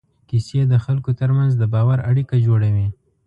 [0.29, 2.87] کیسې د خلکو تر منځ د باور اړیکه جوړوي.